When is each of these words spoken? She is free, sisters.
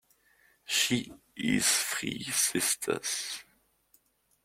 She 0.65 1.13
is 1.37 1.67
free, 1.67 2.23
sisters. 2.23 3.43